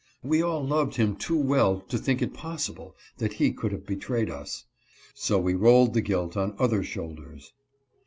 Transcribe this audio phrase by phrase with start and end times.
[0.23, 4.31] We all loved him too well to think it possible that he could have betrayed
[4.31, 4.65] us.
[5.13, 7.53] So we rolled the guilt on other shoulders.